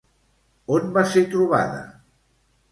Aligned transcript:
On 0.77 0.87
va 0.95 1.05
ser 1.13 1.25
trobada? 1.35 1.85